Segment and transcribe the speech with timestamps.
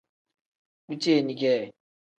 [0.89, 1.63] Bu ceeni kee.